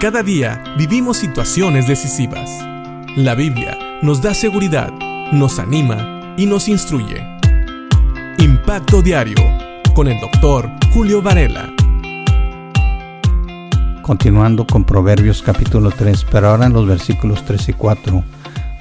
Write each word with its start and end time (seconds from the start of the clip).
Cada 0.00 0.22
día 0.22 0.62
vivimos 0.76 1.16
situaciones 1.16 1.88
decisivas. 1.88 2.48
La 3.16 3.34
Biblia 3.34 3.76
nos 4.00 4.22
da 4.22 4.32
seguridad, 4.32 4.92
nos 5.32 5.58
anima 5.58 6.36
y 6.36 6.46
nos 6.46 6.68
instruye. 6.68 7.20
Impacto 8.38 9.02
Diario 9.02 9.34
con 9.96 10.06
el 10.06 10.20
doctor 10.20 10.70
Julio 10.94 11.20
Varela. 11.20 11.74
Continuando 14.02 14.64
con 14.68 14.84
Proverbios 14.84 15.42
capítulo 15.42 15.90
3, 15.90 16.26
pero 16.30 16.50
ahora 16.50 16.66
en 16.66 16.74
los 16.74 16.86
versículos 16.86 17.44
3 17.44 17.70
y 17.70 17.72
4, 17.72 18.22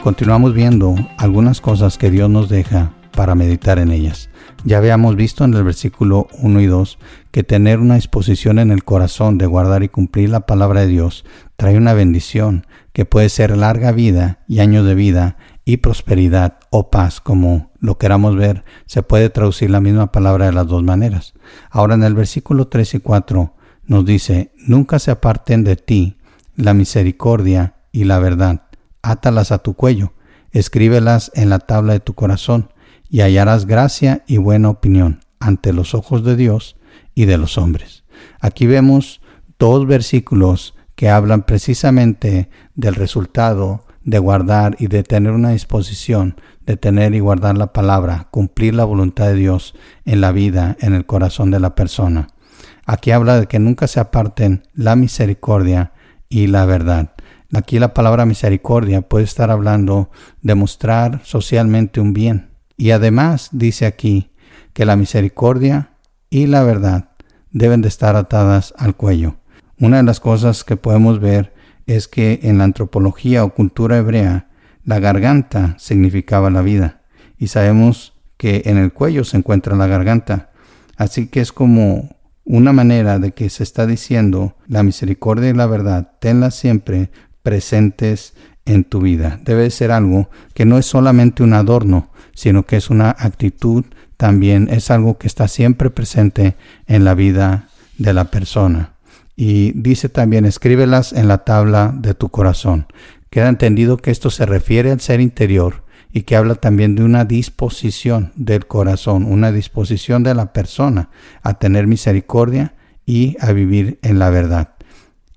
continuamos 0.03 0.53
viendo 0.53 0.93
algunas 1.17 1.61
cosas 1.61 1.97
que 1.97 2.11
Dios 2.11 2.29
nos 2.29 2.47
deja 2.47 2.91
para 3.17 3.33
meditar 3.33 3.79
en 3.79 3.89
ellas. 3.89 4.29
Ya 4.63 4.77
habíamos 4.77 5.15
visto 5.15 5.43
en 5.43 5.55
el 5.55 5.63
versículo 5.63 6.27
1 6.39 6.61
y 6.61 6.67
2 6.67 6.99
que 7.31 7.43
tener 7.43 7.79
una 7.79 7.95
disposición 7.95 8.59
en 8.59 8.69
el 8.69 8.83
corazón 8.83 9.39
de 9.39 9.47
guardar 9.47 9.81
y 9.81 9.89
cumplir 9.89 10.29
la 10.29 10.41
palabra 10.41 10.81
de 10.81 10.87
Dios 10.87 11.25
trae 11.55 11.77
una 11.77 11.93
bendición 11.93 12.67
que 12.93 13.05
puede 13.05 13.29
ser 13.29 13.57
larga 13.57 13.91
vida 13.91 14.43
y 14.47 14.59
años 14.59 14.85
de 14.85 14.93
vida 14.93 15.37
y 15.65 15.77
prosperidad 15.77 16.59
o 16.69 16.91
paz, 16.91 17.19
como 17.19 17.71
lo 17.79 17.97
queramos 17.97 18.35
ver, 18.35 18.63
se 18.85 19.01
puede 19.01 19.31
traducir 19.31 19.71
la 19.71 19.81
misma 19.81 20.11
palabra 20.11 20.45
de 20.45 20.53
las 20.53 20.67
dos 20.67 20.83
maneras. 20.83 21.33
Ahora 21.71 21.95
en 21.95 22.03
el 22.03 22.13
versículo 22.13 22.67
3 22.67 22.93
y 22.93 22.99
4 22.99 23.55
nos 23.87 24.05
dice, 24.05 24.53
nunca 24.59 24.99
se 24.99 25.09
aparten 25.09 25.63
de 25.63 25.75
ti 25.75 26.17
la 26.55 26.75
misericordia 26.75 27.77
y 27.91 28.03
la 28.03 28.19
verdad, 28.19 28.61
átalas 29.01 29.51
a 29.51 29.57
tu 29.57 29.73
cuello, 29.73 30.13
escríbelas 30.51 31.31
en 31.33 31.49
la 31.49 31.57
tabla 31.57 31.93
de 31.93 31.99
tu 31.99 32.13
corazón, 32.13 32.69
y 33.09 33.21
hallarás 33.21 33.65
gracia 33.65 34.23
y 34.27 34.37
buena 34.37 34.69
opinión 34.69 35.21
ante 35.39 35.73
los 35.73 35.93
ojos 35.93 36.23
de 36.23 36.35
Dios 36.35 36.77
y 37.15 37.25
de 37.25 37.37
los 37.37 37.57
hombres. 37.57 38.03
Aquí 38.39 38.67
vemos 38.67 39.21
dos 39.59 39.85
versículos 39.87 40.75
que 40.95 41.09
hablan 41.09 41.43
precisamente 41.43 42.49
del 42.75 42.95
resultado 42.95 43.85
de 44.03 44.19
guardar 44.19 44.75
y 44.79 44.87
de 44.87 45.03
tener 45.03 45.33
una 45.33 45.51
disposición 45.51 46.35
de 46.67 46.75
tener 46.75 47.15
y 47.15 47.21
guardar 47.21 47.57
la 47.57 47.71
palabra, 47.71 48.27
cumplir 48.29 48.75
la 48.75 48.83
voluntad 48.83 49.27
de 49.27 49.35
Dios 49.35 49.73
en 50.03 50.19
la 50.19 50.33
vida, 50.33 50.75
en 50.81 50.93
el 50.93 51.05
corazón 51.05 51.49
de 51.49 51.61
la 51.61 51.75
persona. 51.75 52.27
Aquí 52.85 53.11
habla 53.11 53.39
de 53.39 53.47
que 53.47 53.57
nunca 53.57 53.87
se 53.87 54.01
aparten 54.01 54.63
la 54.73 54.97
misericordia 54.97 55.93
y 56.29 56.47
la 56.47 56.65
verdad. 56.65 57.13
Aquí 57.53 57.79
la 57.79 57.93
palabra 57.93 58.25
misericordia 58.25 59.01
puede 59.01 59.23
estar 59.23 59.49
hablando 59.49 60.11
de 60.41 60.55
mostrar 60.55 61.21
socialmente 61.23 62.01
un 62.01 62.11
bien, 62.11 62.49
y 62.77 62.91
además 62.91 63.49
dice 63.51 63.85
aquí 63.85 64.31
que 64.73 64.85
la 64.85 64.95
misericordia 64.95 65.89
y 66.29 66.45
la 66.45 66.63
verdad 66.63 67.09
deben 67.51 67.81
de 67.81 67.87
estar 67.87 68.15
atadas 68.15 68.73
al 68.77 68.95
cuello. 68.95 69.37
Una 69.79 69.97
de 69.97 70.03
las 70.03 70.19
cosas 70.19 70.63
que 70.63 70.77
podemos 70.77 71.19
ver 71.19 71.53
es 71.87 72.07
que 72.07 72.39
en 72.43 72.59
la 72.59 72.65
antropología 72.65 73.43
o 73.43 73.53
cultura 73.53 73.97
hebrea 73.97 74.49
la 74.83 74.99
garganta 74.99 75.75
significaba 75.79 76.49
la 76.49 76.61
vida 76.61 77.01
y 77.37 77.47
sabemos 77.47 78.13
que 78.37 78.63
en 78.65 78.77
el 78.77 78.93
cuello 78.93 79.23
se 79.23 79.37
encuentra 79.37 79.75
la 79.75 79.87
garganta. 79.87 80.51
Así 80.95 81.27
que 81.27 81.41
es 81.41 81.51
como 81.51 82.15
una 82.45 82.71
manera 82.71 83.19
de 83.19 83.31
que 83.33 83.49
se 83.49 83.63
está 83.63 83.85
diciendo 83.85 84.55
la 84.67 84.83
misericordia 84.83 85.49
y 85.49 85.53
la 85.53 85.65
verdad, 85.65 86.13
tenlas 86.19 86.55
siempre 86.55 87.09
presentes 87.43 88.33
en 88.67 88.83
tu 88.83 89.01
vida. 89.01 89.39
Debe 89.43 89.69
ser 89.71 89.91
algo 89.91 90.29
que 90.53 90.65
no 90.65 90.77
es 90.77 90.85
solamente 90.85 91.41
un 91.41 91.53
adorno, 91.53 92.11
sino 92.35 92.65
que 92.65 92.75
es 92.75 92.89
una 92.89 93.15
actitud 93.17 93.85
también, 94.17 94.67
es 94.71 94.91
algo 94.91 95.17
que 95.17 95.27
está 95.27 95.47
siempre 95.47 95.89
presente 95.89 96.55
en 96.85 97.05
la 97.05 97.15
vida 97.15 97.69
de 97.97 98.13
la 98.13 98.25
persona. 98.25 98.93
Y 99.35 99.71
dice 99.73 100.09
también, 100.09 100.45
escríbelas 100.45 101.13
en 101.13 101.27
la 101.27 101.39
tabla 101.39 101.93
de 101.95 102.13
tu 102.13 102.29
corazón. 102.29 102.87
Queda 103.29 103.49
entendido 103.49 103.97
que 103.97 104.11
esto 104.11 104.29
se 104.29 104.45
refiere 104.45 104.91
al 104.91 104.99
ser 104.99 105.21
interior 105.21 105.83
y 106.11 106.23
que 106.23 106.35
habla 106.35 106.55
también 106.55 106.95
de 106.95 107.03
una 107.03 107.25
disposición 107.25 108.31
del 108.35 108.65
corazón, 108.65 109.25
una 109.25 109.51
disposición 109.51 110.23
de 110.23 110.33
la 110.33 110.53
persona 110.53 111.09
a 111.43 111.59
tener 111.59 111.85
misericordia 111.85 112.73
y 113.05 113.37
a 113.39 113.51
vivir 113.51 113.99
en 114.01 114.17
la 114.19 114.29
verdad. 114.29 114.76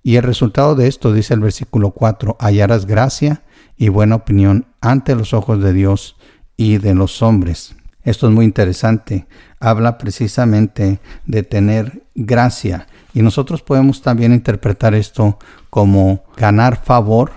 Y 0.03 0.16
el 0.16 0.22
resultado 0.22 0.75
de 0.75 0.88
esto, 0.88 1.12
dice 1.12 1.34
el 1.34 1.41
versículo 1.41 1.91
4, 1.91 2.37
hallarás 2.41 2.87
gracia 2.87 3.43
y 3.77 3.88
buena 3.88 4.16
opinión 4.16 4.66
ante 4.81 5.15
los 5.15 5.34
ojos 5.34 5.62
de 5.62 5.72
Dios 5.72 6.16
y 6.56 6.78
de 6.78 6.94
los 6.94 7.22
hombres. 7.22 7.75
Esto 8.03 8.28
es 8.28 8.34
muy 8.34 8.44
interesante. 8.44 9.27
Habla 9.59 9.99
precisamente 9.99 11.00
de 11.27 11.43
tener 11.43 12.05
gracia. 12.15 12.87
Y 13.12 13.22
nosotros 13.22 13.62
podemos 13.62 14.03
también 14.03 14.33
interpretar 14.33 14.94
esto 14.94 15.39
como 15.69 16.25
ganar 16.37 16.83
favor 16.83 17.33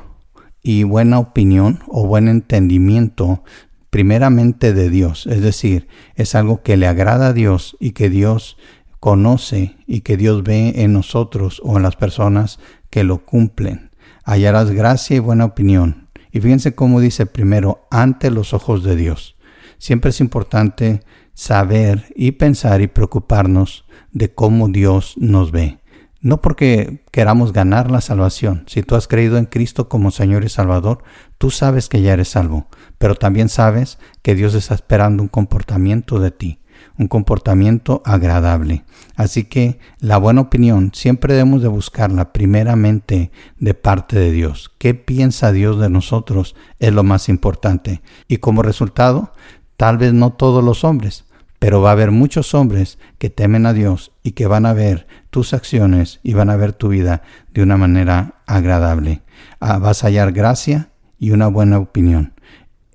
y 0.62 0.84
buena 0.84 1.20
opinión 1.20 1.80
o 1.88 2.08
buen 2.08 2.30
entendimiento 2.30 3.44
primeramente 3.90 4.74
de 4.74 4.90
Dios. 4.90 5.28
Es 5.28 5.42
decir, 5.42 5.88
es 6.16 6.34
algo 6.34 6.64
que 6.64 6.78
le 6.78 6.88
agrada 6.88 7.28
a 7.28 7.34
Dios 7.34 7.78
y 7.80 7.92
que 7.92 8.10
Dios 8.10 8.58
conoce 9.04 9.76
y 9.86 10.00
que 10.00 10.16
Dios 10.16 10.44
ve 10.44 10.82
en 10.82 10.94
nosotros 10.94 11.62
o 11.66 11.76
en 11.76 11.84
las 11.84 11.98
personas 11.98 12.58
que 12.90 13.04
lo 13.04 13.26
cumplen. 13.26 13.92
Hallarás 14.24 14.72
gracia 14.72 15.18
y 15.18 15.20
buena 15.20 15.44
opinión. 15.44 16.08
Y 16.32 16.40
fíjense 16.40 16.74
cómo 16.74 17.02
dice 17.02 17.26
primero, 17.26 17.86
ante 17.92 18.32
los 18.32 18.54
ojos 18.54 18.82
de 18.82 18.96
Dios. 18.96 19.36
Siempre 19.78 20.12
es 20.12 20.22
importante 20.22 21.02
saber 21.34 22.14
y 22.16 22.32
pensar 22.32 22.80
y 22.80 22.88
preocuparnos 22.88 23.84
de 24.14 24.34
cómo 24.34 24.70
Dios 24.70 25.16
nos 25.18 25.52
ve. 25.52 25.80
No 26.22 26.42
porque 26.42 27.04
queramos 27.12 27.52
ganar 27.52 27.92
la 27.92 28.00
salvación. 28.00 28.64
Si 28.68 28.84
tú 28.84 28.96
has 28.96 29.10
creído 29.10 29.38
en 29.38 29.48
Cristo 29.48 29.90
como 29.90 30.12
Señor 30.12 30.46
y 30.46 30.50
Salvador, 30.50 31.04
tú 31.38 31.52
sabes 31.52 31.90
que 31.90 32.02
ya 32.02 32.14
eres 32.14 32.30
salvo, 32.30 32.68
pero 33.00 33.16
también 33.16 33.50
sabes 33.50 34.00
que 34.22 34.34
Dios 34.34 34.54
está 34.54 34.76
esperando 34.76 35.22
un 35.22 35.28
comportamiento 35.28 36.22
de 36.22 36.32
ti 36.32 36.63
un 36.98 37.08
comportamiento 37.08 38.02
agradable. 38.06 38.84
Así 39.16 39.46
que 39.46 39.80
la 40.00 40.18
buena 40.18 40.42
opinión 40.42 40.92
siempre 40.94 41.34
debemos 41.34 41.62
de 41.62 41.68
buscarla 41.68 42.34
primeramente 42.34 43.32
de 43.60 43.74
parte 43.74 44.18
de 44.18 44.32
Dios. 44.32 44.72
¿Qué 44.78 44.94
piensa 44.94 45.52
Dios 45.52 45.80
de 45.80 45.90
nosotros? 45.90 46.56
Es 46.80 46.94
lo 46.94 47.04
más 47.04 47.30
importante. 47.30 48.02
Y 48.28 48.38
como 48.38 48.62
resultado, 48.62 49.34
tal 49.78 49.98
vez 49.98 50.14
no 50.14 50.34
todos 50.34 50.64
los 50.64 50.84
hombres, 50.84 51.26
pero 51.60 51.82
va 51.82 51.90
a 51.90 51.94
haber 51.94 52.12
muchos 52.12 52.54
hombres 52.54 53.00
que 53.18 53.30
temen 53.30 53.66
a 53.66 53.74
Dios 53.74 54.12
y 54.22 54.32
que 54.32 54.48
van 54.48 54.66
a 54.66 54.74
ver 54.74 55.08
tus 55.30 55.54
acciones 55.54 56.20
y 56.22 56.34
van 56.34 56.50
a 56.50 56.58
ver 56.58 56.74
tu 56.74 56.90
vida 56.90 57.22
de 57.54 57.64
una 57.64 57.78
manera 57.78 58.42
agradable. 58.46 59.22
Ah, 59.60 59.78
vas 59.78 60.04
a 60.04 60.08
hallar 60.08 60.34
gracia 60.34 60.90
y 61.20 61.32
una 61.32 61.48
buena 61.48 61.78
opinión. 61.78 62.34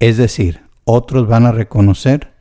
Es 0.01 0.17
decir, 0.17 0.61
otros 0.85 1.27
van 1.27 1.47
a 1.47 1.53
reconocer 1.53 2.35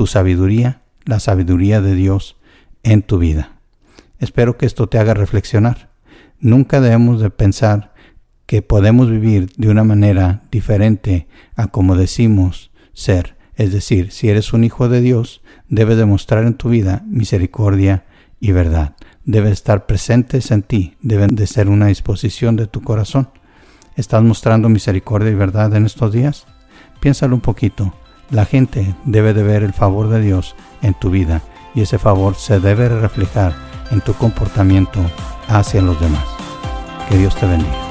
tu 0.00 0.06
sabiduría 0.06 0.80
la 1.04 1.20
sabiduría 1.20 1.82
de 1.82 1.94
Dios 1.94 2.38
en 2.82 3.02
tu 3.02 3.18
vida. 3.18 3.58
Espero 4.18 4.56
que 4.56 4.64
esto 4.64 4.88
te 4.88 4.96
haga 4.96 5.12
reflexionar. 5.12 5.90
Nunca 6.38 6.80
debemos 6.80 7.20
de 7.20 7.28
pensar 7.28 7.92
que 8.46 8.62
podemos 8.62 9.10
vivir 9.10 9.50
de 9.58 9.68
una 9.68 9.84
manera 9.84 10.40
diferente 10.50 11.28
a 11.54 11.66
como 11.66 11.96
decimos 11.96 12.70
ser. 12.94 13.36
Es 13.56 13.74
decir, 13.74 14.10
si 14.10 14.30
eres 14.30 14.54
un 14.54 14.64
hijo 14.64 14.88
de 14.88 15.02
Dios, 15.02 15.42
debes 15.68 15.98
demostrar 15.98 16.46
en 16.46 16.54
tu 16.54 16.70
vida 16.70 17.04
misericordia 17.06 18.06
y 18.40 18.52
verdad. 18.52 18.96
Deben 19.26 19.52
estar 19.52 19.84
presentes 19.84 20.50
en 20.50 20.62
ti, 20.62 20.96
deben 21.02 21.36
de 21.36 21.46
ser 21.46 21.68
una 21.68 21.88
disposición 21.88 22.56
de 22.56 22.68
tu 22.68 22.80
corazón. 22.80 23.28
¿Estás 23.96 24.22
mostrando 24.22 24.70
misericordia 24.70 25.30
y 25.30 25.34
verdad 25.34 25.76
en 25.76 25.84
estos 25.84 26.10
días? 26.10 26.46
Piénsalo 27.00 27.34
un 27.34 27.42
poquito. 27.42 27.94
La 28.30 28.44
gente 28.44 28.94
debe 29.04 29.34
de 29.34 29.42
ver 29.42 29.62
el 29.62 29.72
favor 29.72 30.08
de 30.08 30.20
Dios 30.20 30.54
en 30.82 30.94
tu 30.94 31.10
vida 31.10 31.42
y 31.74 31.82
ese 31.82 31.98
favor 31.98 32.36
se 32.36 32.60
debe 32.60 32.88
reflejar 32.88 33.54
en 33.90 34.00
tu 34.00 34.14
comportamiento 34.14 35.00
hacia 35.48 35.82
los 35.82 36.00
demás. 36.00 36.24
Que 37.08 37.18
Dios 37.18 37.34
te 37.36 37.46
bendiga. 37.46 37.89